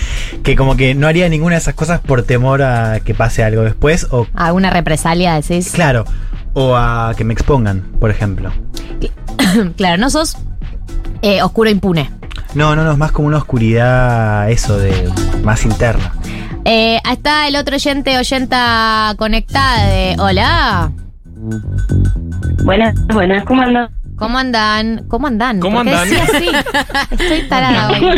que 0.44 0.55
como 0.55 0.76
que 0.76 0.94
no 0.94 1.08
haría 1.08 1.29
ninguna 1.29 1.56
de 1.56 1.62
esas 1.62 1.75
cosas 1.75 1.99
por 2.02 2.23
temor 2.23 2.62
a 2.62 3.00
que 3.00 3.14
pase 3.14 3.43
algo 3.43 3.62
después 3.62 4.06
o, 4.12 4.29
¿Alguna 4.32 4.70
represalia 4.70 5.35
decís? 5.35 5.73
claro, 5.73 6.05
o 6.52 6.76
a 6.76 7.14
que 7.17 7.25
me 7.25 7.35
expongan, 7.35 7.81
por 7.99 8.12
ejemplo. 8.12 8.52
claro, 9.76 9.96
no 9.99 10.08
sos 10.08 10.37
eh, 11.23 11.43
oscuro 11.43 11.69
impune. 11.69 12.12
No, 12.55 12.76
no, 12.76 12.85
no, 12.85 12.93
es 12.93 12.99
más 12.99 13.11
como 13.11 13.26
una 13.26 13.38
oscuridad, 13.38 14.49
eso 14.50 14.79
de 14.79 15.11
más 15.43 15.64
interna. 15.64 16.12
Eh, 16.64 16.98
está 17.10 17.46
el 17.48 17.56
otro 17.56 17.74
oyente, 17.77 18.17
oyenta 18.19 19.15
conectada 19.19 19.86
de. 19.86 20.17
Hola. 20.19 20.91
Buenas, 22.65 22.94
buenas, 23.08 23.44
¿cómo 23.44 23.60
andan? 23.62 23.88
¿Cómo 24.17 24.38
andan? 24.38 25.05
¿Cómo 25.08 25.27
andan? 25.27 25.60
¿Cómo 25.60 25.77
¿Por 25.79 25.86
qué 25.86 25.94
andan? 25.94 26.19
así? 26.22 26.48
Estoy 27.10 27.43
tarada 27.48 27.91
hoy. 27.91 27.98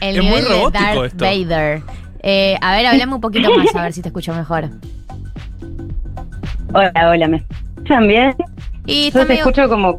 El 0.00 0.16
Es 0.16 0.22
muy 0.22 0.30
nivel 0.32 0.44
de 0.44 0.50
robótico 0.50 0.70
Darth 0.84 1.04
esto. 1.06 1.24
Vader. 1.24 1.82
Eh, 2.22 2.56
a 2.60 2.72
ver, 2.72 2.86
hablame 2.86 3.14
un 3.14 3.20
poquito 3.20 3.50
más, 3.56 3.74
a 3.74 3.82
ver 3.82 3.92
si 3.92 4.02
te 4.02 4.08
escucho 4.08 4.34
mejor. 4.34 4.68
Hola, 6.74 6.92
hola, 7.10 7.28
¿me 7.28 7.36
escuchan 7.76 8.08
bien? 8.08 8.34
Y 8.86 9.10
Yo 9.12 9.20
te 9.20 9.26
medio- 9.26 9.40
escucho 9.40 9.68
como... 9.68 9.98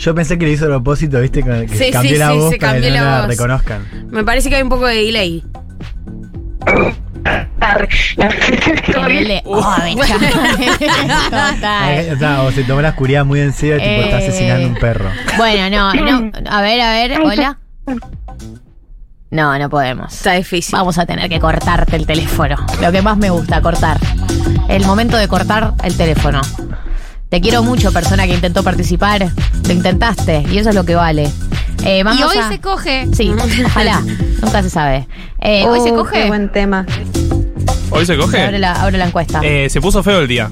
Yo 0.00 0.14
pensé 0.14 0.38
que 0.38 0.46
lo 0.46 0.52
hizo 0.52 0.64
a 0.64 0.68
propósito, 0.68 1.20
¿viste? 1.20 1.42
Que 1.42 1.68
Sí, 1.68 1.76
sí, 1.84 1.90
cambié 1.90 2.16
la 2.18 2.30
sí, 2.32 2.38
voz 2.38 2.50
se 2.52 2.56
para 2.58 2.72
que 2.74 2.80
cambió 2.80 3.00
no 3.00 3.04
la 3.04 3.10
la 3.10 3.20
voz. 3.20 3.28
reconozcan. 3.28 3.86
Me 4.10 4.24
parece 4.24 4.48
que 4.48 4.56
hay 4.56 4.62
un 4.62 4.68
poco 4.70 4.86
de 4.86 4.94
delay. 4.96 5.44
Oh. 9.44 9.74
Total. 11.30 11.90
Eh, 11.92 12.12
o 12.14 12.18
sea, 12.18 12.42
o 12.42 12.50
se 12.50 12.64
tomó 12.64 12.80
la 12.82 12.90
oscuridad 12.90 13.24
muy 13.24 13.40
en 13.40 13.52
serio, 13.52 13.76
tipo, 13.76 13.88
está 14.04 14.20
Eh. 14.20 14.28
asesinando 14.28 14.68
un 14.68 14.74
perro. 14.74 15.10
Bueno, 15.36 15.68
no, 15.70 15.92
no. 16.20 16.30
A 16.48 16.62
ver, 16.62 16.80
a 16.80 16.92
ver, 16.92 17.20
hola. 17.20 17.58
No, 19.30 19.56
no 19.58 19.70
podemos. 19.70 20.12
Está 20.12 20.32
difícil. 20.32 20.72
Vamos 20.72 20.98
a 20.98 21.06
tener 21.06 21.28
que 21.28 21.38
cortarte 21.38 21.94
el 21.96 22.06
teléfono. 22.06 22.56
Lo 22.82 22.90
que 22.90 23.00
más 23.02 23.16
me 23.16 23.30
gusta, 23.30 23.60
cortar. 23.60 23.98
El 24.68 24.84
momento 24.86 25.16
de 25.16 25.28
cortar 25.28 25.74
el 25.84 25.96
teléfono. 25.96 26.40
Te 27.30 27.40
quiero 27.40 27.62
mucho, 27.62 27.92
persona 27.92 28.26
que 28.26 28.34
intentó 28.34 28.62
participar. 28.62 29.26
Lo 29.66 29.72
intentaste 29.72 30.44
y 30.50 30.58
eso 30.58 30.68
es 30.70 30.74
lo 30.74 30.84
que 30.84 30.94
vale. 30.96 31.30
Eh, 31.84 32.02
vamos 32.02 32.20
Y 32.20 32.24
hoy 32.24 32.36
a- 32.36 32.48
se 32.48 32.60
coge. 32.60 33.06
Sí, 33.12 33.32
ojalá. 33.66 34.02
Nunca 34.42 34.62
se 34.62 34.68
sabe. 34.70 35.06
Eh, 35.40 35.64
hoy 35.66 35.80
se 35.80 35.92
Oh, 35.92 35.96
coge. 35.96 36.22
Qué 36.22 36.26
buen 36.28 36.50
tema. 36.52 36.84
¿Hoy 37.90 38.04
se 38.04 38.12
Abre 38.12 38.24
coge? 38.24 38.58
la, 38.58 38.72
abre 38.82 38.98
la 38.98 39.06
encuesta. 39.06 39.40
Eh, 39.42 39.68
se 39.70 39.80
puso 39.80 40.02
feo 40.02 40.20
el 40.20 40.28
día. 40.28 40.50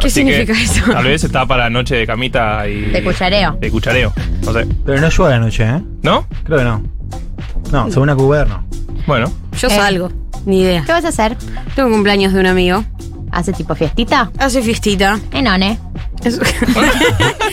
¿Qué 0.00 0.08
Así 0.08 0.24
que 0.24 0.44
significa 0.44 0.52
eso? 0.60 0.90
Tal 0.92 1.04
vez 1.04 1.22
está 1.22 1.46
para 1.46 1.70
noche 1.70 1.94
de 1.94 2.06
camita 2.06 2.66
y. 2.68 2.80
De 2.90 3.02
cuchareo. 3.04 3.56
De 3.60 3.70
cuchareo. 3.70 4.12
No 4.44 4.52
sé. 4.52 4.66
Pero 4.84 5.00
no 5.00 5.08
llueve 5.08 5.34
anoche, 5.34 5.62
¿eh? 5.64 5.80
¿No? 6.02 6.26
Creo 6.44 6.58
que 6.58 6.64
no. 6.64 6.82
No, 7.70 7.86
según 7.88 8.02
una 8.04 8.16
cuber 8.16 8.48
no. 8.48 8.64
Bueno. 9.06 9.32
Yo 9.58 9.68
Eh. 9.68 9.70
salgo. 9.76 10.10
Ni 10.44 10.62
idea. 10.62 10.82
¿Qué 10.84 10.90
vas 10.92 11.04
a 11.04 11.08
hacer? 11.08 11.36
Tengo 11.76 11.88
cumpleaños 11.90 12.32
de 12.32 12.40
un 12.40 12.46
amigo. 12.46 12.84
¿Hace 13.32 13.52
tipo 13.52 13.74
fiestita? 13.74 14.30
Hace 14.38 14.62
fiestita. 14.62 15.18
Enone. 15.32 15.78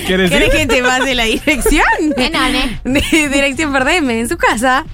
¿Quieres 0.06 0.30
que 0.52 0.66
te 0.68 0.84
pase 0.84 1.16
la 1.16 1.24
dirección? 1.24 1.84
Enone. 2.18 2.80
De 2.84 3.30
dirección 3.30 3.72
Perdeme, 3.74 4.20
en 4.20 4.30
su 4.30 4.38
casa. 4.38 4.86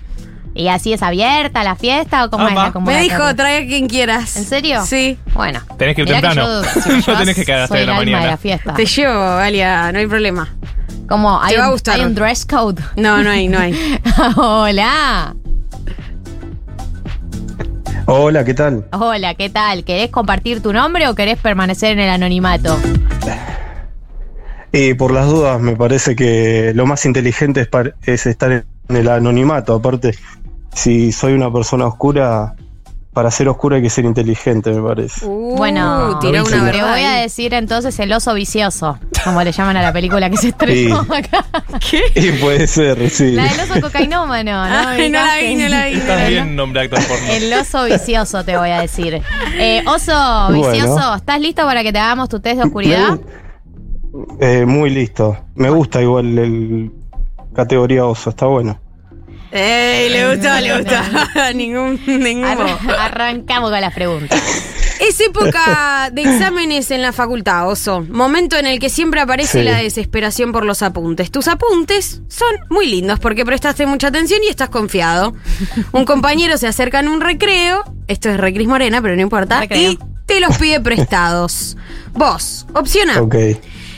¿Y 0.54 0.70
así 0.70 0.94
es 0.94 1.02
abierta 1.04 1.64
la 1.66 1.76
fiesta 1.76 2.24
o 2.24 2.30
cómo 2.30 2.48
es 2.48 2.54
la 2.56 2.72
Me 2.80 3.02
dijo, 3.02 3.36
trae 3.36 3.66
a 3.66 3.68
quien 3.68 3.88
quieras. 3.88 4.38
¿En 4.38 4.46
serio? 4.46 4.86
Sí. 4.86 5.18
Bueno. 5.34 5.60
Tenés 5.78 5.96
que 5.96 6.04
ir 6.04 6.08
temprano. 6.08 6.62
yo, 6.64 6.64
si 6.82 6.90
me 6.92 6.98
No 7.08 7.18
tenés 7.18 7.36
que 7.36 7.46
quedar 7.46 7.62
hasta 7.64 7.78
de 7.78 7.86
la 7.86 7.94
mañana. 7.96 8.22
de 8.22 8.28
la 8.28 8.38
fiesta. 8.38 8.74
Te 8.74 8.86
llevo, 8.86 9.22
Alia, 9.22 9.92
no 9.92 10.00
hay 10.00 10.08
problema. 10.08 10.48
Como 11.10 11.42
hay, 11.42 11.56
Te 11.56 11.60
va 11.60 11.66
a 11.66 11.68
un, 11.68 11.74
gustar. 11.74 11.96
hay 11.96 12.06
un 12.06 12.16
dress 12.16 12.46
code. 12.46 12.82
No, 12.96 13.22
no 13.22 13.32
hay, 13.32 13.48
no 13.50 13.60
hay. 13.60 14.00
Hola. 14.38 15.36
Hola, 18.08 18.46
¿qué 18.46 18.54
tal? 18.54 18.86
Hola, 18.92 19.34
¿qué 19.34 19.50
tal? 19.50 19.84
¿Querés 19.84 20.12
compartir 20.12 20.62
tu 20.62 20.72
nombre 20.72 21.08
o 21.08 21.16
querés 21.16 21.40
permanecer 21.40 21.94
en 21.94 22.00
el 22.00 22.10
anonimato? 22.10 22.78
Y 24.72 24.94
por 24.94 25.12
las 25.12 25.28
dudas, 25.28 25.60
me 25.60 25.76
parece 25.76 26.16
que 26.16 26.72
lo 26.76 26.86
más 26.86 27.06
inteligente 27.06 27.62
es, 27.62 27.70
es 28.04 28.26
estar 28.28 28.52
en 28.52 28.96
el 28.96 29.10
anonimato. 29.10 29.74
Aparte, 29.74 30.14
si 30.74 31.12
soy 31.12 31.34
una 31.34 31.52
persona 31.52 31.88
oscura, 31.88 32.56
para 33.16 33.32
ser 33.32 33.48
oscura 33.48 33.78
hay 33.78 33.82
que 33.82 33.90
ser 33.90 34.04
inteligente, 34.06 34.70
me 34.72 34.82
parece. 34.88 35.26
Uh, 35.26 35.56
bueno, 35.56 36.20
tiró 36.20 36.44
una 36.44 36.58
te 36.58 36.62
verdad. 36.62 36.92
voy 36.92 37.02
a 37.02 37.12
decir 37.14 37.54
entonces 37.54 37.98
el 38.00 38.12
oso 38.12 38.34
vicioso, 38.34 39.00
como 39.24 39.42
le 39.42 39.54
llaman 39.54 39.78
a 39.78 39.82
la 39.82 39.94
película 39.94 40.30
que 40.30 40.36
se 40.36 40.50
estrenó 40.50 41.04
Sí. 41.06 41.10
acá. 41.14 41.46
Y 42.16 42.32
puede 42.34 42.68
ser, 42.68 43.10
sí. 43.10 43.32
La 43.32 43.46
del 43.46 43.62
oso 43.62 43.80
cocainómano, 43.82 44.52
¿no? 44.68 44.88
Ay, 44.90 45.10
no 45.10 45.20
la 45.26 45.38
vi, 45.38 45.56
no 45.56 45.70
la 45.70 45.86
vi. 45.88 45.94
Estás 45.94 46.28
bien, 46.28 46.56
nombre 46.58 46.82
actor 46.82 47.00
porno. 47.08 47.26
El 47.32 47.54
oso 47.54 47.86
vicioso, 47.86 48.44
te 48.44 48.58
voy 48.58 48.70
a 48.72 48.82
decir. 48.82 49.22
Eh, 49.58 49.82
oso 49.88 50.12
Bueno. 50.50 50.72
vicioso, 50.72 51.16
¿estás 51.16 51.40
listo 51.40 51.66
para 51.66 51.84
que 51.84 51.94
te 51.94 52.00
hagamos 52.00 52.28
tu 52.30 52.42
test 52.42 52.58
de 52.58 52.64
oscuridad? 52.66 53.18
Me- 54.40 54.62
eh, 54.62 54.66
muy 54.66 54.90
listo. 54.90 55.38
Me 55.56 55.70
gusta 55.70 56.02
igual 56.02 56.38
el 56.38 56.92
categoría 57.56 58.06
oso, 58.06 58.30
está 58.32 58.46
bueno. 58.46 58.78
Ey, 59.58 60.10
le 60.10 60.36
gustó, 60.36 60.54
le 60.60 60.78
gustó. 60.78 60.96
ningún, 61.56 62.00
ningún. 62.06 62.44
Arran- 62.46 62.90
arrancamos 63.00 63.72
con 63.72 63.82
las 63.82 63.94
preguntas. 63.94 64.42
Es 65.00 65.20
época 65.20 66.10
de 66.14 66.22
exámenes 66.24 66.90
en 66.92 67.02
la 67.02 67.12
facultad, 67.12 67.68
Oso. 67.70 68.02
Momento 68.10 68.58
en 68.58 68.66
el 68.66 68.80
que 68.80 68.90
siempre 68.90 69.20
aparece 69.22 69.60
Sí. 69.60 69.64
la 69.64 69.78
desesperación 69.78 70.52
por 70.52 70.66
los 70.66 70.82
apuntes. 70.82 71.32
Tus 71.32 71.48
apuntes 71.48 72.22
son 72.30 72.48
muy 72.70 72.88
lindos 72.88 73.20
porque 73.20 73.46
prestaste 73.46 73.86
mucha 73.86 74.08
atención 74.08 74.40
y 74.44 74.48
estás 74.50 74.70
confiado. 74.70 75.34
Un 75.92 76.06
compañero 76.06 76.58
se 76.58 76.68
acerca 76.68 77.00
en 77.00 77.10
un 77.10 77.22
recreo, 77.22 77.84
esto 78.08 78.30
es 78.30 78.38
Recris 78.38 78.68
Morena, 78.68 79.02
pero 79.02 79.16
no 79.16 79.22
importa, 79.22 79.62
Recreo. 79.62 79.92
y 79.92 80.00
te 80.26 80.40
los 80.40 80.58
pide 80.58 80.80
prestados. 80.80 81.76
Vos, 82.14 82.66
opción 82.74 83.10
A. 83.10 83.22
Ok. 83.22 83.36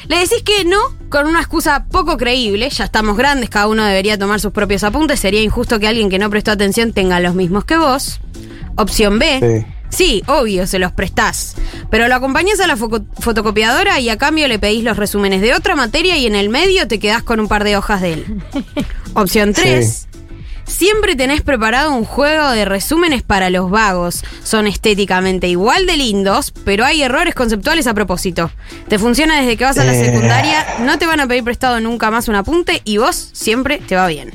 Le 0.07 0.17
decís 0.19 0.41
que 0.43 0.63
no 0.65 0.77
con 1.09 1.27
una 1.27 1.39
excusa 1.39 1.85
poco 1.89 2.17
creíble, 2.17 2.69
ya 2.69 2.85
estamos 2.85 3.17
grandes, 3.17 3.49
cada 3.49 3.67
uno 3.67 3.83
debería 3.85 4.17
tomar 4.17 4.39
sus 4.39 4.51
propios 4.51 4.83
apuntes, 4.83 5.19
sería 5.19 5.41
injusto 5.41 5.79
que 5.79 5.87
alguien 5.87 6.09
que 6.09 6.19
no 6.19 6.29
prestó 6.29 6.51
atención 6.51 6.93
tenga 6.93 7.19
los 7.19 7.35
mismos 7.35 7.65
que 7.65 7.77
vos. 7.77 8.19
Opción 8.75 9.19
B. 9.19 9.39
Sí. 9.39 9.73
Sí, 9.89 10.23
obvio, 10.27 10.67
se 10.67 10.79
los 10.79 10.91
prestás. 10.91 11.55
Pero 11.89 12.07
lo 12.07 12.15
acompañás 12.15 12.59
a 12.59 12.67
la 12.67 12.75
fotocopiadora 12.75 13.99
y 13.99 14.09
a 14.09 14.17
cambio 14.17 14.47
le 14.47 14.59
pedís 14.59 14.83
los 14.83 14.97
resúmenes 14.97 15.41
de 15.41 15.53
otra 15.53 15.75
materia 15.75 16.17
y 16.17 16.25
en 16.25 16.35
el 16.35 16.49
medio 16.49 16.87
te 16.87 16.99
quedás 16.99 17.23
con 17.23 17.39
un 17.39 17.47
par 17.47 17.63
de 17.63 17.77
hojas 17.77 18.01
de 18.01 18.13
él. 18.13 18.43
Opción 19.13 19.53
3. 19.53 20.06
Siempre 20.67 21.15
tenés 21.15 21.41
preparado 21.41 21.91
un 21.93 22.03
juego 22.03 22.49
de 22.49 22.65
resúmenes 22.65 23.23
para 23.23 23.49
los 23.49 23.71
vagos. 23.71 24.23
Son 24.43 24.67
estéticamente 24.67 25.47
igual 25.47 25.85
de 25.85 25.97
lindos, 25.97 26.51
pero 26.65 26.85
hay 26.85 27.01
errores 27.01 27.33
conceptuales 27.33 27.87
a 27.87 27.93
propósito. 27.93 28.51
Te 28.87 28.99
funciona 28.99 29.39
desde 29.39 29.57
que 29.57 29.63
vas 29.63 29.77
a 29.77 29.85
la 29.85 29.93
Eh. 29.95 30.05
secundaria, 30.05 30.65
no 30.81 30.99
te 30.99 31.05
van 31.07 31.19
a 31.21 31.27
pedir 31.27 31.43
prestado 31.43 31.79
nunca 31.79 32.11
más 32.11 32.27
un 32.27 32.35
apunte 32.35 32.81
y 32.83 32.97
vos 32.97 33.29
siempre 33.33 33.79
te 33.79 33.95
va 33.95 34.07
bien. 34.07 34.33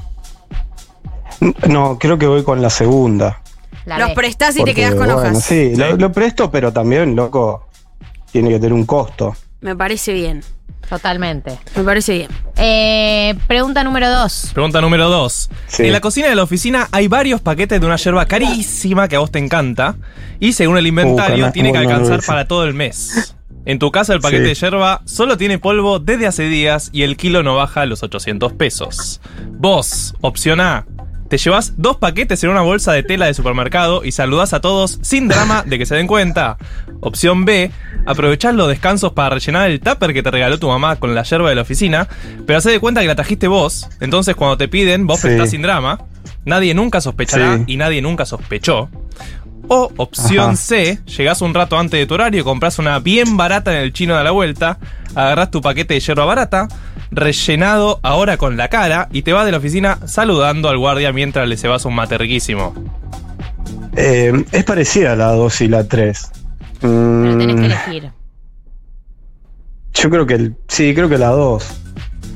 No, 1.69 1.99
creo 1.99 2.19
que 2.19 2.27
voy 2.27 2.43
con 2.45 2.63
la 2.63 2.71
segunda. 2.71 3.41
La 3.85 3.99
Los 3.99 4.09
B. 4.11 4.15
prestás 4.15 4.55
y 4.57 4.61
Porque, 4.61 4.73
te 4.75 4.81
quedás 4.81 4.95
con 4.95 5.07
bueno, 5.07 5.17
hojas. 5.17 5.45
Sí, 5.45 5.75
Lo, 5.77 5.97
lo 5.97 6.13
presto, 6.13 6.51
pero 6.51 6.73
también, 6.73 7.15
loco, 7.17 7.69
tiene 8.31 8.49
que 8.51 8.57
tener 8.57 8.73
un 8.73 8.87
costo. 8.87 9.35
Me 9.63 9.75
parece 9.75 10.13
bien. 10.13 10.43
Totalmente. 10.89 11.59
Me 11.77 11.85
parece 11.85 12.13
bien. 12.19 12.29
Eh, 12.57 13.35
pregunta 13.47 13.83
número 13.83 14.11
dos. 14.11 14.51
Pregunta 14.53 14.81
número 14.83 15.09
2. 15.09 15.51
Sí. 15.69 15.85
En 15.85 15.93
la 15.93 16.01
cocina 16.01 16.29
de 16.29 16.35
la 16.35 16.43
oficina 16.43 16.89
hay 16.93 17.09
varios 17.09 17.41
paquetes 17.41 17.81
de 17.81 17.87
una 17.87 17.97
yerba 17.97 18.27
carísima 18.27 19.09
que 19.09 19.17
a 19.17 19.21
vos 19.21 19.31
te 19.31 19.39
encanta 19.39 19.97
y 20.39 20.53
según 20.53 20.77
el 20.77 20.87
inventario 20.87 21.37
Uh, 21.37 21.41
cana- 21.41 21.53
tiene 21.53 21.73
que 21.73 21.79
alcanzar 21.79 22.21
para 22.27 22.47
todo 22.47 22.65
el 22.65 22.75
mes. 22.75 23.35
En 23.65 23.79
tu 23.79 23.91
caso 23.93 24.13
el 24.13 24.21
paquete 24.21 24.43
Sí. 24.43 24.49
de 24.49 24.55
yerba 24.57 25.01
solo 25.07 25.39
tiene 25.39 25.59
polvo 25.59 25.99
desde 26.01 26.27
hace 26.27 26.43
días 26.49 26.91
y 26.93 27.05
el 27.05 27.17
kilo 27.17 27.43
no 27.43 27.55
baja 27.55 27.83
a 27.83 27.87
los 27.87 28.03
800 28.03 28.53
pesos. 28.53 29.21
Vos, 29.53 30.15
opción 30.21 30.61
A, 30.61 30.85
te 31.33 31.39
llevas 31.39 31.73
dos 31.79 31.97
paquetes 31.97 32.45
en 32.45 32.51
una 32.51 32.61
bolsa 32.61 32.93
de 32.93 33.03
tela 33.03 33.25
de 33.25 33.33
supermercado 33.33 34.05
y 34.05 34.13
saludás 34.13 34.53
a 34.53 34.61
todos 34.61 34.99
sin 35.01 35.29
drama 35.29 35.63
de 35.67 35.79
que 35.79 35.87
se 35.87 35.95
den 35.95 36.07
cuenta. 36.07 36.59
Opción 37.01 37.47
B, 37.47 37.71
aprovechás 38.05 38.55
los 38.55 38.69
descansos 38.69 39.15
para 39.15 39.37
rellenar 39.37 39.71
el 39.71 39.81
tupper 39.81 40.13
que 40.13 40.23
te 40.23 40.31
regaló 40.31 40.59
tu 40.59 40.69
mamá 40.69 40.97
con 40.97 41.15
la 41.15 41.23
yerba 41.23 41.49
de 41.49 41.55
la 41.55 41.63
oficina, 41.63 42.07
pero 42.47 42.59
hacé 42.59 42.71
de 42.71 42.81
cuenta 42.81 43.01
que 43.01 43.07
la 43.07 43.15
trajiste 43.15 43.49
vos, 43.49 43.89
entonces 44.01 44.37
cuando 44.37 44.59
te 44.59 44.69
piden, 44.69 45.07
vos 45.07 45.21
Sí. 45.21 45.29
prestás 45.29 45.49
sin 45.49 45.63
drama. 45.63 46.01
Nadie 46.45 46.75
nunca 46.75 47.01
sospechará 47.01 47.57
Sí. 47.57 47.65
y 47.67 47.77
nadie 47.79 48.03
nunca 48.03 48.27
sospechó. 48.27 48.91
O 49.69 49.91
opción 49.97 50.51
Ajá. 50.51 50.57
C, 50.57 50.99
llegás 51.17 51.41
un 51.41 51.55
rato 51.55 51.79
antes 51.79 51.99
de 51.99 52.07
tu 52.07 52.15
horario, 52.15 52.45
compras 52.45 52.79
una 52.79 52.99
bien 52.99 53.37
barata 53.37 53.73
en 53.73 53.79
el 53.79 53.93
chino 53.93 54.17
de 54.17 54.25
la 54.25 54.31
vuelta, 54.31 54.79
agarrás 55.15 55.51
tu 55.51 55.61
paquete 55.61 55.95
de 55.95 56.01
yerba 56.01 56.25
barata, 56.25 56.69
rellenado 57.11 58.01
ahora 58.03 58.37
con 58.37 58.57
la 58.57 58.69
cara, 58.69 59.09
y 59.13 59.23
te 59.23 59.33
vas 59.33 59.45
de 59.47 59.53
la 59.53 59.59
oficina 59.59 59.99
saludando 60.07 60.69
al 60.69 60.79
guardia 60.79 61.13
mientras 61.13 61.49
le 61.49 61.57
cebas 61.57 61.85
un 61.85 61.95
mate 61.95 62.19
riquísimo. 62.19 62.75
Eh, 63.97 64.45
es 64.53 64.65
parecida 64.65 65.15
la 65.17 65.33
2 65.33 65.61
y 65.61 65.69
la 65.69 65.87
3. 65.87 66.31
Pero 66.81 67.39
tenés 67.39 67.57
que 67.57 67.67
elegir. 67.67 68.13
Yo 69.95 70.11
creo 70.11 70.27
que 70.27 70.35
el, 70.35 70.57
sí, 70.69 70.95
creo 70.95 71.09
que 71.09 71.19
la 71.19 71.29
2. 71.29 71.65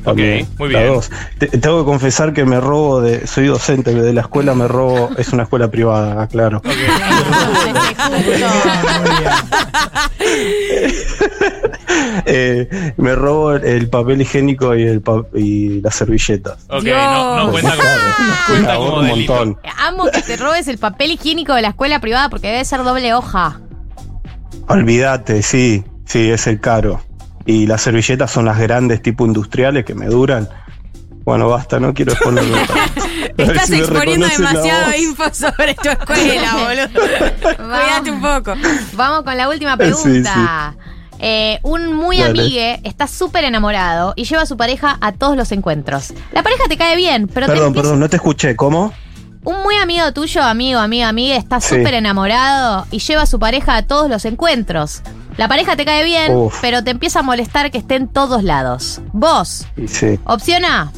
Ok, 0.07 0.19
muy 0.59 0.71
La 0.73 0.81
bien. 0.83 0.95
2. 0.95 1.11
Te- 1.39 1.47
tengo 1.59 1.81
que 1.81 1.85
confesar 1.85 2.33
que 2.33 2.45
me 2.45 2.61
robo 2.61 3.01
de. 3.01 3.27
Soy 3.27 3.47
docente 3.47 3.93
de 3.95 4.13
la 4.13 4.21
escuela, 4.23 4.55
me 4.55 4.69
robo. 4.69 5.11
Es 5.19 5.33
una 5.33 5.43
escuela 5.43 5.69
privada, 5.69 6.27
claro. 6.29 6.63
Eh, 12.27 12.93
me 12.97 13.15
robo 13.15 13.53
el 13.55 13.89
papel 13.89 14.21
higiénico 14.23 14.75
y, 14.75 14.83
el 14.83 15.01
pa- 15.01 15.25
y 15.35 15.81
las 15.81 15.95
servilletas. 15.95 16.59
Ok, 16.69 16.83
Dios. 16.83 16.97
no, 16.99 17.47
no 17.47 17.53
cuenta 17.53 17.71
como, 17.77 18.47
cuenta 18.49 18.77
como 18.77 18.97
un 18.99 19.07
delito. 19.07 19.35
montón. 19.35 19.59
Amo 19.79 20.05
que 20.13 20.23
te 20.23 20.37
robes 20.37 20.67
el 20.69 20.79
papel 20.79 21.13
higiénico 21.13 21.55
de 21.55 21.63
la 21.63 21.69
escuela 21.69 22.01
privada 22.01 22.29
porque 22.29 22.49
debe 22.49 22.65
ser 22.65 22.83
doble 22.83 23.15
hoja. 23.15 23.61
Olvídate, 24.69 25.43
sí, 25.43 25.85
sí, 26.05 26.31
es 26.31 26.47
el 26.47 26.61
caro. 26.61 27.01
Y 27.47 27.67
las 27.67 27.83
servilletas 27.83 28.31
son 28.31 28.45
las 28.45 28.59
grandes 28.59 29.01
tipo 29.03 29.25
industriales 29.25 29.85
que 29.85 29.95
me 29.95 30.07
duran. 30.07 30.49
Bueno, 31.25 31.49
basta, 31.49 31.79
no 31.81 31.93
quiero 31.95 32.13
exponerlo. 32.13 32.57
Estás 33.37 33.67
si 33.67 33.77
exponiendo 33.77 34.27
demasiado 34.27 34.95
info 34.97 35.25
sobre 35.33 35.75
tu 35.75 35.89
escuela, 35.89 36.55
boludo. 36.93 37.57
Cuídate 37.57 38.11
un 38.11 38.21
poco. 38.21 38.55
Vamos 38.95 39.23
con 39.23 39.37
la 39.37 39.49
última 39.49 39.73
Sí, 39.73 39.77
pregunta. 39.79 40.75
Eh, 41.19 41.59
un 41.63 41.95
muy 41.95 42.19
Dale. 42.19 42.31
amigue 42.43 42.81
está 42.85 43.07
súper 43.07 43.45
enamorado 43.45 44.13
y 44.17 44.25
lleva 44.25 44.43
a 44.43 44.47
su 44.47 44.57
pareja 44.57 44.99
a 45.01 45.13
todos 45.13 45.37
los 45.37 45.51
encuentros. 45.53 46.13
La 46.33 46.43
pareja 46.43 46.65
te 46.69 46.77
cae 46.77 46.95
bien, 46.97 47.27
pero 47.27 47.47
te 47.47 47.53
Perdón, 47.53 47.69
empieza- 47.69 47.83
perdón, 47.85 48.01
no 48.01 48.09
te 48.09 48.17
escuché. 48.17 48.55
¿Cómo? 48.57 48.93
un 49.45 49.63
muy 49.63 49.77
amigo 49.77 50.13
tuyo, 50.13 50.43
amigo, 50.43 50.81
amiga, 50.81 51.09
amiga, 51.09 51.37
está 51.37 51.61
Sí. 51.61 51.77
súper 51.77 51.95
enamorado 51.95 52.85
y 52.91 52.99
lleva 52.99 53.23
a 53.23 53.27
su 53.27 53.39
pareja 53.39 53.77
a 53.77 53.83
todos 53.83 54.11
los 54.11 54.25
encuentros. 54.25 55.03
La 55.37 55.49
pareja 55.49 55.77
te 55.77 55.85
cae 55.85 56.03
bien, 56.05 56.35
Uf. 56.35 56.59
pero 56.63 56.83
te 56.83 56.91
empieza 56.91 57.21
a 57.21 57.23
molestar 57.23 57.71
que 57.71 57.79
esté 57.79 57.97
en 57.97 58.09
todos 58.09 58.43
lados. 58.43 59.01
Vos, 59.13 59.67
sí. 59.87 60.19
Opción 60.25 60.65
A. 60.65 60.91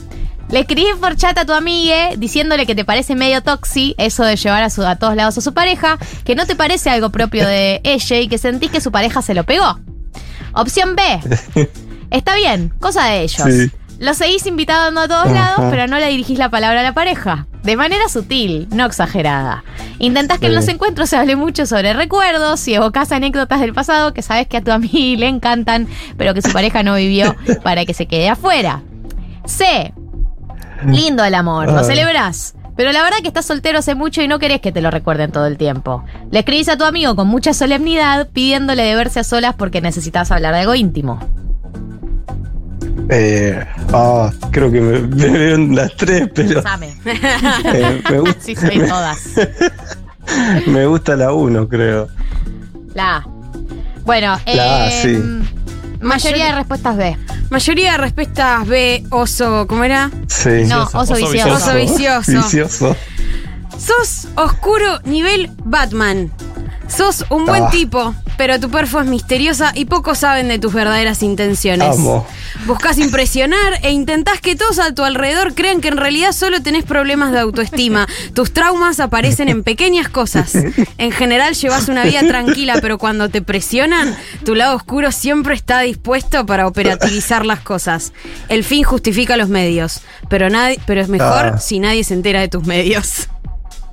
Le 0.51 0.61
escribís 0.61 0.95
por 1.01 1.15
chat 1.17 1.37
a 1.37 1.45
tu 1.45 1.53
amigue 1.53 2.15
diciéndole 2.17 2.65
que 2.65 2.75
te 2.75 2.85
parece 2.85 3.15
medio 3.15 3.43
toxi 3.43 3.95
eso 3.99 4.25
de 4.25 4.37
llevar 4.37 4.63
a, 4.63 4.71
su- 4.71 4.87
a 4.87 4.97
todos 4.97 5.15
lados 5.15 5.37
a 5.37 5.41
su 5.43 5.53
pareja, 5.53 5.99
que 6.25 6.35
no 6.35 6.47
te 6.47 6.57
parece 6.57 6.89
algo 6.89 7.11
propio 7.11 7.47
de 7.47 7.81
ella 7.85 8.17
y 8.21 8.29
que 8.29 8.39
sentís 8.39 8.71
que 8.71 8.81
su 8.81 8.91
pareja 8.93 9.21
se 9.23 9.35
lo 9.35 9.45
pegó. 9.45 9.79
Opción 10.55 10.97
B. 10.97 11.69
Está 12.11 12.35
bien, 12.37 12.73
cosa 12.81 13.05
de 13.07 13.23
ellos. 13.23 13.43
Sí. 13.51 13.71
Lo 13.99 14.15
seguís 14.15 14.47
invitando 14.47 15.01
a 15.01 15.09
todos 15.09 15.27
Ajá. 15.27 15.35
lados, 15.35 15.65
pero 15.71 15.87
no 15.89 15.99
le 15.99 16.07
dirigís 16.09 16.39
la 16.39 16.49
palabra 16.49 16.81
a 16.81 16.83
la 16.85 16.95
pareja. 16.95 17.47
De 17.69 17.77
manera 17.77 18.09
sutil, 18.09 18.67
no 18.71 18.87
exagerada. 18.87 19.63
Intentás 19.99 20.39
que 20.39 20.47
en 20.47 20.55
los 20.55 20.67
encuentros 20.69 21.11
se 21.11 21.19
hable 21.19 21.37
mucho 21.37 21.67
sobre 21.67 21.93
recuerdos 21.93 22.67
y 22.67 22.73
evocás 22.73 23.13
anécdotas 23.13 23.61
del 23.61 23.75
pasado 23.75 24.15
que 24.15 24.23
sabes 24.23 24.47
que 24.47 24.57
a 24.57 24.65
tu 24.65 24.71
amigo 24.73 25.21
le 25.21 25.29
encantan, 25.29 25.87
pero 26.17 26.33
que 26.33 26.41
su 26.41 26.51
pareja 26.51 26.83
no 26.83 26.95
vivió 26.95 27.37
para 27.63 27.85
que 27.85 27.93
se 27.93 28.07
quede 28.07 28.31
afuera. 28.31 28.81
C. 29.45 29.93
Lindo 30.87 31.23
el 31.25 31.35
amor, 31.35 31.67
lo 31.71 31.81
Ah. 31.81 31.85
celebrás. 31.85 32.55
Pero 32.75 32.91
la 32.91 33.03
verdad 33.03 33.19
que 33.21 33.29
estás 33.29 33.45
soltero 33.45 33.81
hace 33.81 33.95
mucho 33.95 34.23
y 34.23 34.29
no 34.29 34.39
querés 34.39 34.63
que 34.63 34.73
te 34.73 34.81
lo 34.81 34.91
recuerden 34.91 35.31
todo 35.31 35.45
el 35.45 35.59
tiempo. 35.59 36.03
Le 36.31 36.39
escribís 36.39 36.71
a 36.71 36.79
tu 36.79 36.85
amigo 36.85 37.17
con 37.17 37.29
mucha 37.29 37.53
solemnidad 37.53 38.29
pidiéndole 38.33 38.83
de 38.85 38.95
verse 38.95 39.21
a 39.21 39.25
solas 39.25 39.55
porque 39.59 39.83
necesitas 39.83 40.31
hablar 40.31 40.55
de 40.55 40.61
algo 40.61 40.75
íntimo. 40.75 41.21
Eh, 43.11 43.65
ah, 43.93 44.31
creo 44.51 44.71
que 44.71 44.81
me, 44.81 44.99
me 45.01 45.29
veo 45.29 45.55
en 45.55 45.75
las 45.75 45.95
tres, 45.97 46.29
pero 46.35 46.61
eh, 47.05 48.03
me, 48.11 48.19
gusta, 48.21 48.41
Sí, 48.41 48.55
soy 48.55 48.79
todas. 48.87 49.19
me 50.67 50.87
gusta 50.87 51.17
la 51.17 51.33
uno, 51.33 51.69
creo. 51.69 52.09
La 52.95 53.17
A. 53.19 53.27
Bueno, 54.05 54.39
La 54.47 54.85
A, 54.85 54.89
eh, 54.89 55.03
sí. 55.03 55.47
mayoría 56.01 56.47
de 56.47 56.53
respuestas 56.57 56.97
B. 56.97 57.17
Mayoría 57.51 57.93
de 57.93 57.99
respuestas 57.99 58.67
B, 58.67 59.05
oso, 59.11 59.67
¿cómo 59.67 59.85
era? 59.85 60.11
Sí. 60.27 60.65
No, 60.67 60.83
oso 60.85 60.99
oso 61.01 61.15
vicioso. 61.17 61.55
Oso 61.55 61.75
vicioso. 61.75 62.33
Vicioso. 62.33 62.97
Sos 63.79 64.29
oscuro 64.35 65.01
nivel 65.05 65.51
Batman. 65.65 66.31
Sos 66.89 67.25
un 67.31 67.47
buen 67.47 67.65
Ah. 67.65 67.71
tipo, 67.71 68.15
pero 68.39 68.59
tu 68.59 68.71
perfo 68.71 69.01
es 69.01 69.07
misteriosa 69.07 69.73
y 69.75 69.85
pocos 69.85 70.19
saben 70.19 70.49
de 70.49 70.59
tus 70.59 70.73
verdaderas 70.73 71.23
intenciones. 71.23 71.99
Amo. 71.99 72.27
Buscas 72.67 72.97
impresionar 72.99 73.81
e 73.83 73.91
intentás 73.91 74.41
que 74.41 74.57
todos 74.57 74.79
a 74.79 74.95
tu 74.95 75.05
alrededor 75.05 75.55
crean 75.55 75.81
que 75.83 75.89
en 75.89 75.97
realidad 75.99 76.33
solo 76.33 76.63
tenés 76.63 76.85
problemas 76.85 77.33
de 77.33 77.41
autoestima. 77.41 78.07
Tus 78.35 78.53
traumas 78.55 79.01
aparecen 79.01 79.49
en 79.49 79.63
pequeñas 79.65 80.09
cosas. 80.09 80.55
En 80.99 81.11
general 81.13 81.55
llevas 81.55 81.89
una 81.89 82.05
vida 82.05 82.21
tranquila, 82.27 82.79
pero 82.81 82.97
cuando 82.97 83.29
te 83.29 83.43
presionan, 83.43 84.17
tu 84.45 84.55
lado 84.55 84.77
oscuro 84.77 85.13
siempre 85.13 85.55
está 85.55 85.81
dispuesto 85.81 86.47
para 86.47 86.67
operativizar 86.67 87.45
las 87.45 87.61
cosas. 87.61 88.13
El 88.49 88.63
fin 88.65 88.85
justifica 88.85 89.37
los 89.37 89.49
medios, 89.49 90.01
pero, 90.29 90.49
nadie, 90.49 90.79
pero 90.87 91.01
es 91.01 91.09
mejor 91.09 91.29
Ah. 91.29 91.59
si 91.59 91.81
nadie 91.81 92.05
se 92.05 92.15
entera 92.15 92.41
de 92.41 92.49
tus 92.49 92.65
medios. 92.65 93.29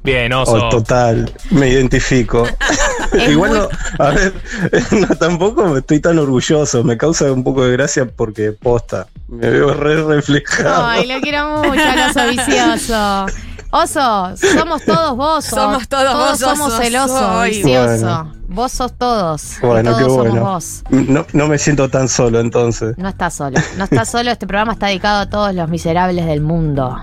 Bien, 0.06 0.32
Oh, 0.34 0.44
oso. 0.44 0.70
total, 0.70 1.34
me 1.52 1.68
identifico. 1.70 2.48
Igual 3.30 3.52
muy- 3.52 3.60
no, 3.60 3.68
a 4.06 4.10
ver, 4.12 4.34
no, 4.92 5.08
tampoco 5.16 5.78
estoy 5.78 6.00
tan 6.00 6.18
orgulloso, 6.20 6.84
me 6.84 6.98
causa 6.98 7.32
un 7.32 7.44
poco 7.44 7.64
de 7.66 7.72
gracia 7.74 8.06
porque 8.06 8.52
posta, 8.52 9.08
me 9.28 9.50
veo 9.50 9.74
re 9.74 10.04
reflejado. 10.04 10.86
Ay, 10.86 11.08
lo 11.08 11.20
quiero 11.22 11.64
mucho 11.64 11.82
al 11.84 12.10
oso 12.10 12.28
vicioso. 12.30 13.26
Oso, 13.72 14.36
somos 14.38 14.86
todos 14.86 15.18
vos. 15.18 15.44
Somos 15.44 15.88
todos 15.90 16.14
vos, 16.14 16.40
somos 16.40 16.80
el 16.80 16.96
oso 16.96 17.42
vicioso. 17.42 18.06
Bueno. 18.06 18.36
Vos 18.48 18.72
sos 18.72 18.94
todos. 18.98 19.56
Bueno, 19.62 19.92
todos 19.92 19.98
qué 20.04 20.10
somos 20.10 20.28
bueno. 20.30 20.42
vos. 20.46 20.84
No, 20.92 21.26
no 21.34 21.48
me 21.48 21.58
siento 21.58 21.90
tan 21.90 22.08
solo 22.08 22.40
entonces. 22.40 22.98
No 22.98 23.10
estás 23.10 23.34
solo. 23.34 23.60
No 23.78 23.84
estás 23.84 24.08
solo. 24.10 24.32
Este 24.32 24.48
programa 24.48 24.74
está 24.74 24.88
dedicado 24.88 25.20
a 25.22 25.30
todos 25.30 25.54
los 25.54 25.68
miserables 25.68 26.26
del 26.26 26.40
mundo. 26.40 26.96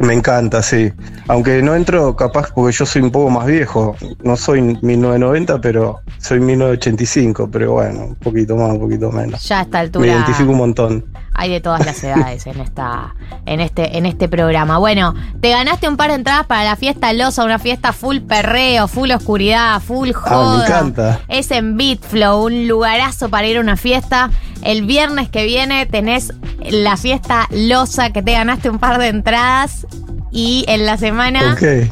Me 0.00 0.14
encanta, 0.14 0.62
sí. 0.62 0.92
Aunque 1.28 1.62
no 1.62 1.74
entro 1.74 2.14
capaz 2.16 2.50
porque 2.54 2.72
yo 2.72 2.86
soy 2.86 3.02
un 3.02 3.10
poco 3.10 3.30
más 3.30 3.46
viejo. 3.46 3.96
No 4.22 4.36
soy 4.36 4.60
1990, 4.60 5.60
pero 5.60 6.00
soy 6.18 6.40
1985. 6.40 7.48
Pero 7.50 7.72
bueno, 7.72 8.04
un 8.06 8.14
poquito 8.16 8.56
más, 8.56 8.70
un 8.72 8.80
poquito 8.80 9.10
menos. 9.10 9.42
Ya 9.48 9.60
a 9.60 9.62
esta 9.62 9.78
Me 9.78 9.84
altura 9.84 10.06
identifico 10.06 10.50
un 10.50 10.58
montón. 10.58 11.04
Hay 11.34 11.50
de 11.50 11.60
todas 11.60 11.84
las 11.84 12.02
edades 12.04 12.46
en 12.46 12.60
esta, 12.60 13.14
en 13.46 13.60
este, 13.60 13.98
en 13.98 14.06
este 14.06 14.28
programa. 14.28 14.78
Bueno, 14.78 15.14
te 15.40 15.50
ganaste 15.50 15.88
un 15.88 15.96
par 15.96 16.08
de 16.10 16.16
entradas 16.16 16.46
para 16.46 16.64
la 16.64 16.76
fiesta 16.76 17.12
Losa, 17.12 17.44
una 17.44 17.58
fiesta 17.58 17.92
full 17.92 18.18
perreo, 18.20 18.88
full 18.88 19.10
oscuridad, 19.10 19.80
full 19.82 20.12
joda. 20.12 20.54
Ah, 20.54 20.58
me 20.58 20.64
encanta. 20.64 21.20
Es 21.28 21.50
en 21.50 21.76
Beatflow, 21.76 22.44
un 22.46 22.68
lugarazo 22.68 23.28
para 23.28 23.46
ir 23.46 23.56
a 23.58 23.60
una 23.60 23.76
fiesta. 23.76 24.30
El 24.62 24.84
viernes 24.86 25.28
que 25.28 25.44
viene 25.44 25.84
tenés 25.86 26.32
la 26.70 26.96
fiesta 26.96 27.46
Losa, 27.50 28.10
que 28.10 28.22
te 28.22 28.32
ganaste 28.32 28.70
un 28.70 28.78
par 28.78 28.98
de 28.98 29.08
entradas. 29.08 29.86
Y 30.30 30.64
en 30.68 30.86
la 30.86 30.96
semana 30.96 31.52
Ok, 31.54 31.88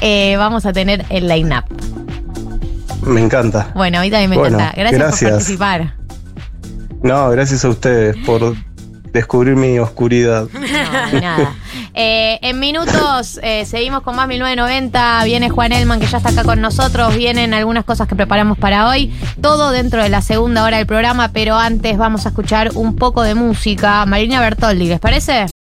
eh, 0.00 0.36
vamos 0.36 0.66
a 0.66 0.72
tener 0.72 1.04
el 1.08 1.26
line-up. 1.28 1.64
me 3.04 3.20
encanta. 3.20 3.72
Bueno, 3.74 3.98
a 3.98 4.02
mí 4.02 4.10
también 4.10 4.30
me 4.30 4.36
Bueno, 4.36 4.58
encanta. 4.58 4.74
Gracias, 4.76 5.00
por 5.00 5.08
gracias. 5.08 5.30
participar. 5.30 5.94
No, 7.02 7.30
gracias 7.30 7.64
a 7.64 7.68
ustedes 7.68 8.16
por 8.24 8.54
descubrir 9.12 9.56
mi 9.56 9.78
oscuridad. 9.78 10.48
No, 11.12 11.20
nada. 11.20 11.54
Eh, 11.94 12.38
en 12.42 12.58
minutos 12.58 13.38
eh, 13.42 13.66
seguimos 13.66 14.02
con 14.02 14.16
más 14.16 14.26
1990. 14.26 15.24
Viene 15.24 15.50
Juan 15.50 15.72
Elman, 15.72 16.00
que 16.00 16.06
ya 16.06 16.18
está 16.18 16.30
acá 16.30 16.42
con 16.42 16.60
nosotros. 16.60 17.14
Vienen 17.14 17.52
algunas 17.54 17.84
cosas 17.84 18.08
que 18.08 18.14
preparamos 18.14 18.56
para 18.56 18.88
hoy. 18.88 19.12
Todo 19.40 19.70
dentro 19.70 20.02
de 20.02 20.08
la 20.08 20.22
segunda 20.22 20.64
hora 20.64 20.78
del 20.78 20.86
programa, 20.86 21.28
pero 21.28 21.56
antes 21.56 21.98
vamos 21.98 22.24
a 22.24 22.30
escuchar 22.30 22.70
un 22.74 22.96
poco 22.96 23.22
de 23.22 23.34
música. 23.34 24.04
Marina 24.06 24.40
Bertoldi, 24.40 24.86
¿les 24.86 25.00
parece? 25.00 25.51